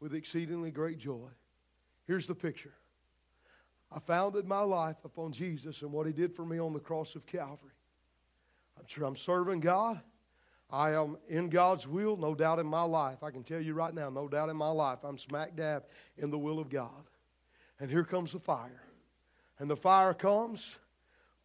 [0.00, 1.30] with exceedingly great joy.
[2.06, 2.74] Here's the picture
[3.90, 7.14] I founded my life upon Jesus and what he did for me on the cross
[7.14, 7.72] of Calvary.
[8.78, 9.98] I'm, sure I'm serving God.
[10.72, 13.22] I am in God's will, no doubt in my life.
[13.22, 15.84] I can tell you right now, no doubt in my life, I'm smack dab
[16.16, 17.04] in the will of God.
[17.78, 18.82] And here comes the fire.
[19.58, 20.76] And the fire comes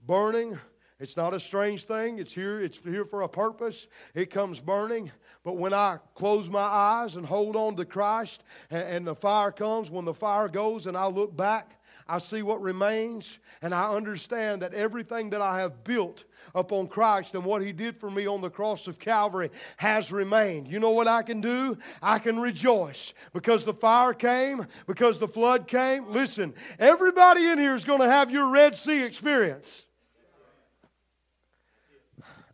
[0.05, 0.57] burning.
[0.99, 2.19] It's not a strange thing.
[2.19, 3.87] It's here, it's here for a purpose.
[4.15, 5.11] It comes burning.
[5.43, 9.51] But when I close my eyes and hold on to Christ and, and the fire
[9.51, 11.76] comes, when the fire goes and I look back,
[12.09, 16.23] I see what remains, and I understand that everything that I have built
[16.55, 20.67] upon Christ and what He did for me on the cross of Calvary has remained.
[20.67, 21.77] You know what I can do?
[22.01, 26.09] I can rejoice because the fire came, because the flood came.
[26.11, 29.83] Listen, everybody in here is going to have your Red Sea experience.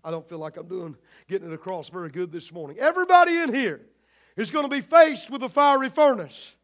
[0.04, 2.78] I don't feel like I'm doing getting it across very good this morning.
[2.80, 3.82] Everybody in here
[4.36, 6.56] is going to be faced with a fiery furnace.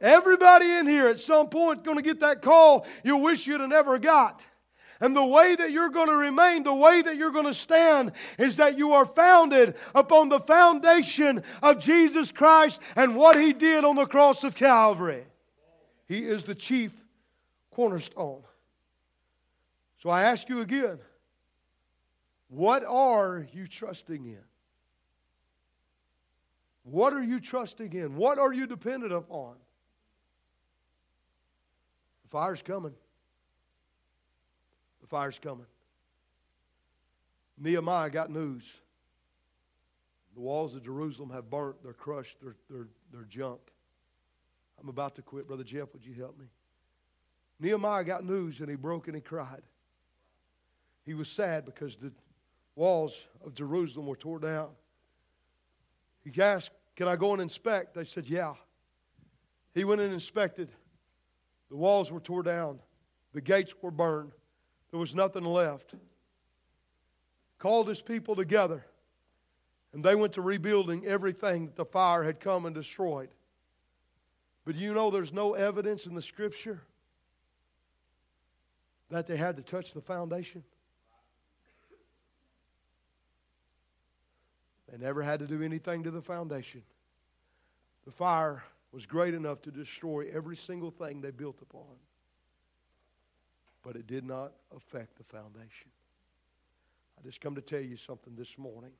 [0.00, 3.70] Everybody in here at some point going to get that call you wish you'd have
[3.70, 4.42] never got.
[5.00, 8.12] And the way that you're going to remain, the way that you're going to stand,
[8.38, 13.84] is that you are founded upon the foundation of Jesus Christ and what He did
[13.84, 15.24] on the cross of Calvary.
[16.08, 16.92] He is the chief
[17.70, 18.42] cornerstone.
[20.02, 20.98] So I ask you again
[22.48, 24.44] what are you trusting in?
[26.84, 28.14] What are you trusting in?
[28.16, 29.56] What are you dependent upon?
[32.26, 32.92] The fire's coming.
[35.00, 35.66] The fire's coming.
[37.56, 38.64] Nehemiah got news.
[40.34, 43.60] The walls of Jerusalem have burnt, they're crushed, they're, they're, they're junk.
[44.82, 45.46] I'm about to quit.
[45.46, 46.46] Brother Jeff, would you help me?
[47.60, 49.62] Nehemiah got news and he broke and he cried.
[51.04, 52.10] He was sad because the
[52.74, 54.70] walls of Jerusalem were torn down.
[56.24, 57.94] He asked, Can I go and inspect?
[57.94, 58.54] They said, Yeah.
[59.74, 60.70] He went and inspected.
[61.70, 62.80] The walls were torn down.
[63.32, 64.32] The gates were burned.
[64.90, 65.94] There was nothing left.
[67.58, 68.84] Called his people together,
[69.92, 73.30] and they went to rebuilding everything that the fire had come and destroyed.
[74.64, 76.82] But you know there's no evidence in the scripture
[79.10, 80.64] that they had to touch the foundation?
[84.90, 86.82] They never had to do anything to the foundation.
[88.04, 88.62] The fire
[88.92, 91.96] was great enough to destroy every single thing they built upon
[93.86, 95.88] but it did not affect the foundation.
[97.16, 98.90] I just come to tell you something this morning.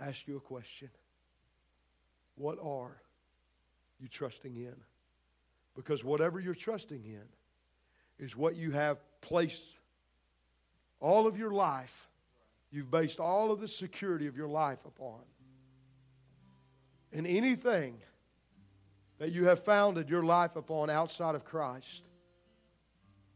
[0.00, 0.88] Ask you a question.
[2.36, 3.02] What are
[4.00, 4.74] you trusting in?
[5.76, 9.62] Because whatever you're trusting in is what you have placed
[10.98, 12.08] all of your life,
[12.70, 15.20] you've based all of the security of your life upon.
[17.12, 17.98] And anything
[19.18, 22.02] that you have founded your life upon outside of Christ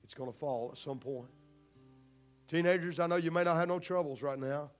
[0.06, 1.26] it's going to fall at some point.
[2.48, 4.70] Teenagers, I know you may not have no troubles right now.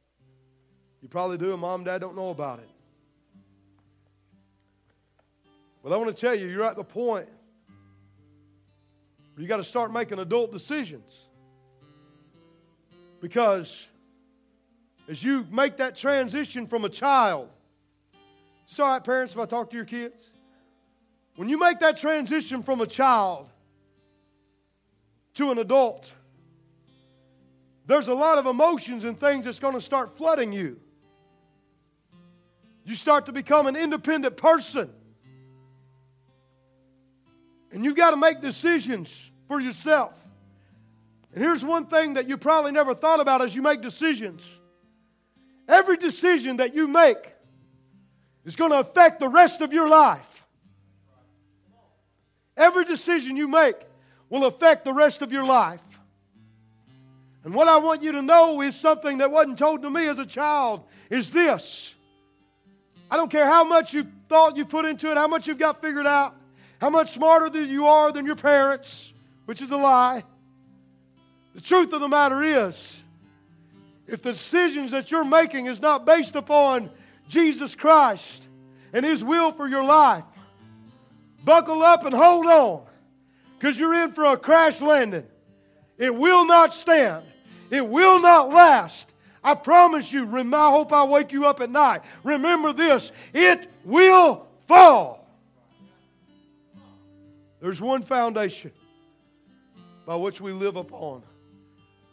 [1.02, 2.70] You probably do, and mom and dad don't know about it.
[5.82, 7.28] But I want to tell you, you're at the point
[9.34, 11.12] where you got to start making adult decisions.
[13.20, 13.84] Because
[15.08, 17.48] as you make that transition from a child,
[18.68, 20.22] it's all right, parents, if I talk to your kids.
[21.36, 23.48] When you make that transition from a child
[25.36, 26.10] to an adult.
[27.86, 30.80] There's a lot of emotions and things that's going to start flooding you.
[32.84, 34.90] You start to become an independent person.
[37.70, 40.14] And you've got to make decisions for yourself.
[41.34, 44.42] And here's one thing that you probably never thought about as you make decisions
[45.68, 47.34] every decision that you make
[48.44, 50.35] is going to affect the rest of your life.
[52.56, 53.76] Every decision you make
[54.30, 55.80] will affect the rest of your life.
[57.44, 60.18] And what I want you to know is something that wasn't told to me as
[60.18, 61.92] a child is this.
[63.10, 65.80] I don't care how much you thought you put into it, how much you've got
[65.80, 66.34] figured out,
[66.80, 69.12] how much smarter than you are than your parents,
[69.44, 70.24] which is a lie.
[71.54, 73.02] The truth of the matter is,
[74.08, 76.90] if the decisions that you're making is not based upon
[77.28, 78.42] Jesus Christ
[78.92, 80.24] and His will for your life,
[81.46, 82.82] buckle up and hold on
[83.58, 85.24] because you're in for a crash landing.
[85.96, 87.24] It will not stand,
[87.70, 89.10] it will not last.
[89.42, 92.02] I promise you, I hope I wake you up at night.
[92.24, 95.26] Remember this it will fall.
[97.60, 98.72] There's one foundation
[100.04, 101.22] by which we live upon.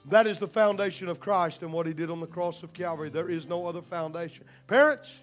[0.10, 3.10] That is the foundation of Christ and what He did on the cross of Calvary.
[3.10, 4.46] There is no other foundation.
[4.68, 5.20] Parents,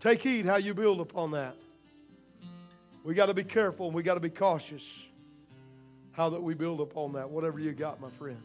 [0.00, 1.56] take heed how you build upon that.
[3.04, 4.82] We got to be careful and we got to be cautious
[6.12, 8.40] how that we build upon that, whatever you got, my friend.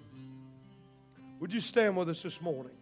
[1.40, 2.74] Would you stand with us this morning?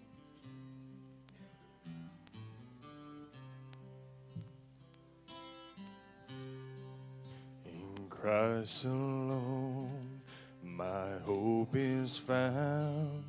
[7.66, 10.22] In Christ alone,
[10.64, 13.24] my hope is found.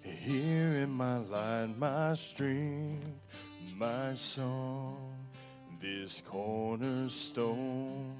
[0.00, 3.06] Here in my light, my strength,
[3.76, 5.13] my song
[5.84, 8.14] this cornerstone,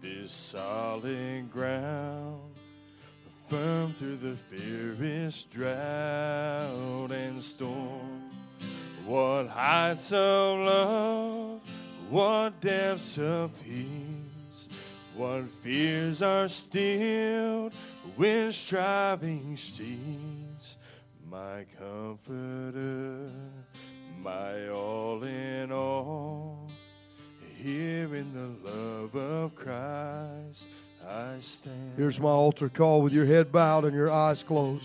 [0.00, 2.40] this solid ground,
[3.46, 8.30] firm through the fiercest drought and storm.
[9.04, 11.60] What heights of love,
[12.08, 14.68] what depths of peace,
[15.14, 17.74] what fears are stilled
[18.16, 20.78] when striving cease,
[21.30, 23.28] my comforter,
[24.22, 26.63] my all in all
[27.64, 30.68] here in the love of Christ
[31.08, 31.94] I stand.
[31.96, 34.84] Here's my altar call with your head bowed and your eyes closed.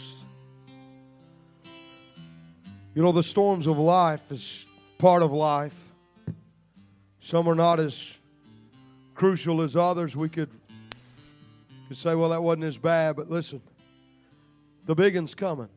[2.95, 4.65] You know, the storms of life is
[4.97, 5.77] part of life.
[7.21, 8.01] Some are not as
[9.13, 10.15] crucial as others.
[10.15, 10.49] We could,
[11.89, 13.61] could say, well, that wasn't as bad, but listen,
[14.85, 15.69] the big one's coming.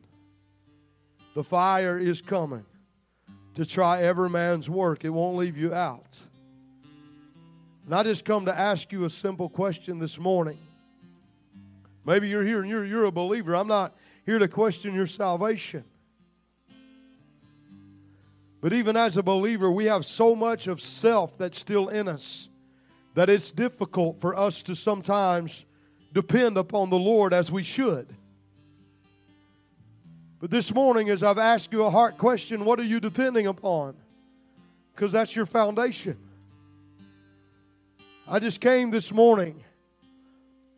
[1.35, 2.65] The fire is coming
[3.55, 5.03] to try every man's work.
[5.03, 6.17] It won't leave you out.
[7.85, 10.57] And I just come to ask you a simple question this morning.
[12.05, 13.55] Maybe you're here and you're, you're a believer.
[13.55, 15.83] I'm not here to question your salvation.
[18.61, 22.47] But even as a believer, we have so much of self that's still in us
[23.13, 25.65] that it's difficult for us to sometimes
[26.13, 28.07] depend upon the Lord as we should.
[30.39, 33.95] But this morning, as I've asked you a heart question, what are you depending upon?
[34.95, 36.17] Because that's your foundation.
[38.33, 39.63] I just came this morning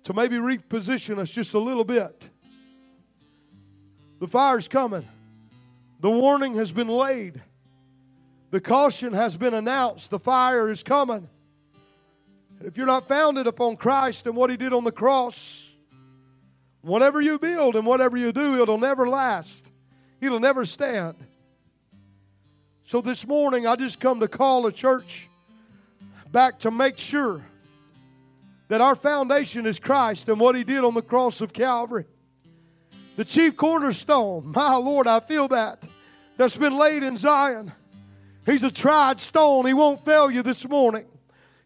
[0.03, 2.29] to maybe reposition us just a little bit.
[4.19, 5.07] The fire's coming.
[6.01, 7.41] The warning has been laid.
[8.51, 10.09] The caution has been announced.
[10.09, 11.29] The fire is coming.
[12.59, 15.65] If you're not founded upon Christ and what He did on the cross,
[16.81, 19.71] whatever you build and whatever you do, it'll never last.
[20.19, 21.15] It'll never stand.
[22.83, 25.29] So this morning, I just come to call the church
[26.35, 27.41] back to make sure
[28.67, 32.03] that our foundation is Christ and what He did on the cross of Calvary.
[33.15, 35.87] The chief cornerstone, my Lord, I feel that,
[36.35, 37.71] that's been laid in Zion.
[38.45, 39.65] He's a tried stone.
[39.65, 41.05] He won't fail you this morning.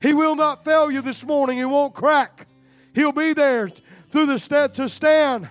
[0.04, 1.58] He will not fail you this morning.
[1.58, 2.46] He won't crack.
[2.94, 3.72] He'll be there
[4.12, 5.50] through the stead to stand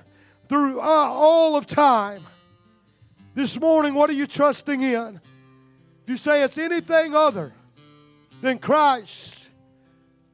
[0.48, 2.22] through uh, all of time.
[3.34, 5.20] This morning, what are you trusting in?
[6.04, 7.52] If you say it's anything other
[8.40, 9.50] than Christ,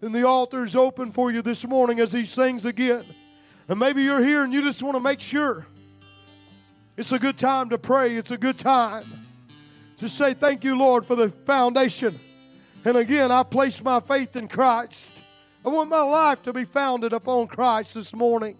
[0.01, 3.05] then the altar is open for you this morning as he sings again.
[3.69, 5.67] And maybe you're here and you just want to make sure
[6.97, 8.15] it's a good time to pray.
[8.15, 9.05] It's a good time
[9.99, 12.19] to say, Thank you, Lord, for the foundation.
[12.85, 15.11] And again, I place my faith in Christ.
[15.65, 18.59] I want my life to be founded upon Christ this morning.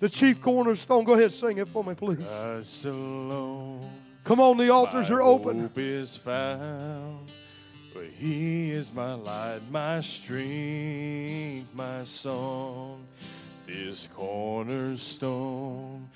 [0.00, 1.04] The chief cornerstone.
[1.04, 2.18] Go ahead, sing it for me, please.
[2.18, 3.90] Christ alone.
[4.24, 5.70] Come on, the altars are open.
[8.04, 8.12] Hope is found.
[8.12, 13.06] But he is my light, my strength, my song.
[13.66, 16.08] This cornerstone,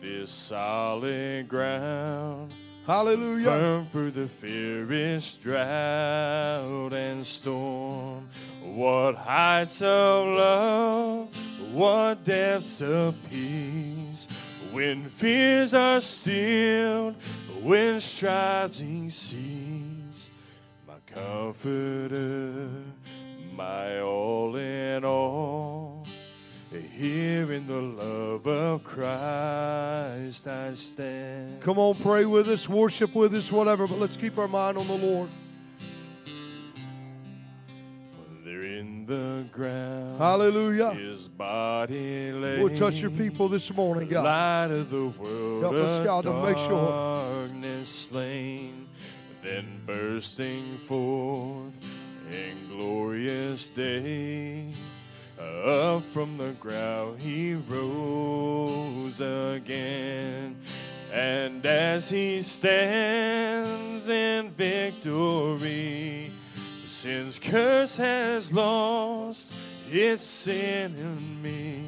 [0.00, 2.52] this solid ground.
[2.86, 3.44] Hallelujah.
[3.44, 8.28] Firm through the fiercest drought and storm.
[8.62, 11.28] What heights of love,
[11.72, 14.28] what depths of peace.
[14.72, 17.14] When fears are stilled,
[17.62, 19.65] when striving cease.
[21.16, 22.68] Comforter,
[23.54, 26.06] my all in all.
[26.92, 31.62] Here in the love of Christ I stand.
[31.62, 34.86] Come on, pray with us, worship with us, whatever, but let's keep our mind on
[34.86, 35.30] the Lord.
[38.44, 40.18] There in the ground.
[40.18, 40.90] Hallelujah.
[40.92, 42.62] His body lay.
[42.62, 44.24] We'll touch your people this morning, God.
[44.70, 45.62] Light of the world.
[45.62, 47.48] Help us, God, to make sure.
[47.48, 48.85] Darkness slain.
[49.46, 51.72] Then bursting forth
[52.32, 54.72] in glorious day.
[55.38, 60.56] Up from the ground he rose again.
[61.12, 66.32] And as he stands in victory,
[66.88, 69.52] sin's curse has lost
[69.88, 71.86] its sin in me.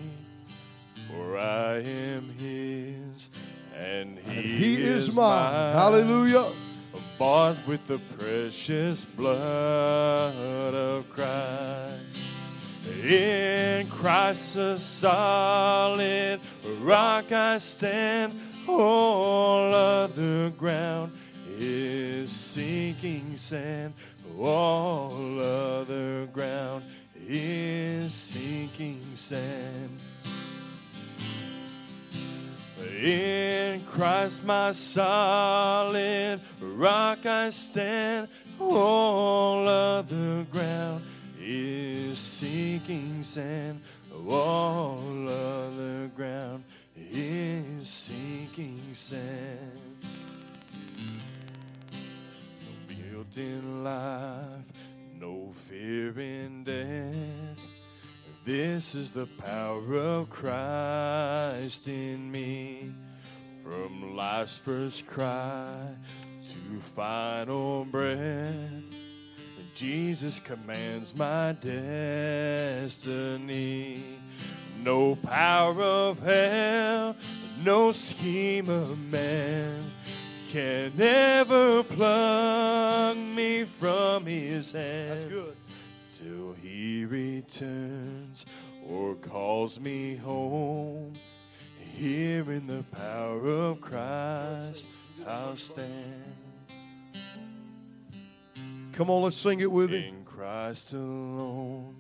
[1.11, 3.31] For I am his,
[3.77, 5.75] and he, He is mine.
[5.75, 6.53] Hallelujah.
[7.19, 12.23] Bought with the precious blood of Christ.
[13.05, 16.39] In Christ a solid
[16.81, 18.39] rock I stand.
[18.69, 21.13] All other ground
[21.59, 23.95] is sinking sand.
[24.39, 26.85] All other ground
[27.27, 29.99] is sinking sand.
[32.97, 38.29] In Christ my solid rock I stand.
[38.59, 41.05] All other ground
[41.41, 43.81] is sinking sand.
[44.29, 46.65] All other ground
[46.97, 49.99] is sinking sand.
[52.61, 54.65] No guilt in life,
[55.19, 57.68] no fear in death.
[58.49, 62.95] This is the power of Christ in me.
[63.63, 65.91] From life's first cry
[66.49, 68.55] to final breath,
[69.75, 71.53] Jesus commands my
[72.81, 74.03] destiny.
[74.83, 77.17] No power of hell,
[77.63, 79.85] no scheme of man
[80.49, 85.55] can ever pluck me from his hand That's good.
[86.19, 88.45] Till he returns
[88.89, 91.13] or calls me home.
[91.95, 94.87] Here in the power of Christ,
[95.27, 96.25] I'll stand.
[98.93, 100.03] Come on, let's sing it with him.
[100.03, 101.95] In Christ alone,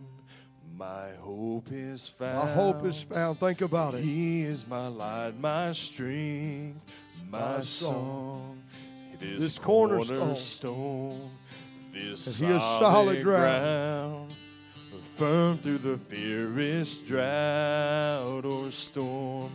[0.76, 2.48] my hope is found.
[2.48, 3.38] My hope is found.
[3.40, 4.00] Think about it.
[4.02, 6.80] He is my light, my strength,
[7.28, 7.62] my, My song.
[7.62, 8.62] song.
[9.14, 10.18] It is This cornerstone.
[10.18, 11.30] cornerstone,
[11.67, 11.67] this
[11.98, 14.28] is solid, solid ground.
[14.28, 14.34] ground,
[15.16, 19.52] firm through the fiercest drought or storm.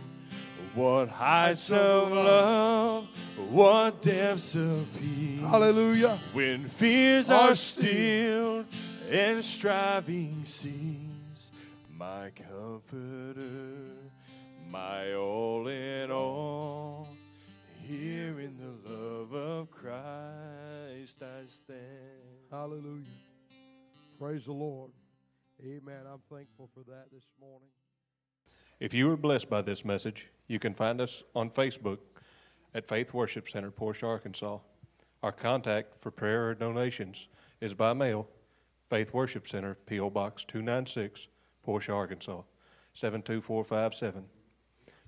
[0.74, 3.06] What heights of love,
[3.50, 5.40] what depths of peace.
[5.40, 6.18] Hallelujah.
[6.32, 8.66] When fears Are are stilled
[9.08, 11.52] and striving cease,
[11.96, 13.40] my comforter,
[14.68, 17.08] my all in all.
[17.86, 22.23] Here in the love of Christ I stand.
[22.54, 23.02] Hallelujah.
[24.16, 24.92] Praise the Lord.
[25.60, 26.02] Amen.
[26.08, 27.66] I'm thankful for that this morning.
[28.78, 31.98] If you were blessed by this message, you can find us on Facebook
[32.72, 34.58] at Faith Worship Center, Portia, Arkansas.
[35.24, 37.26] Our contact for prayer or donations
[37.60, 38.28] is by mail,
[38.88, 40.10] Faith Worship Center, P.O.
[40.10, 41.26] Box 296,
[41.64, 42.42] Portia, Arkansas
[42.94, 44.26] 72457.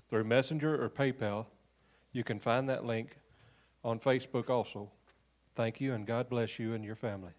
[0.09, 1.45] Through Messenger or PayPal,
[2.11, 3.19] you can find that link
[3.85, 4.91] on Facebook also.
[5.55, 7.31] Thank you, and God bless you and your family.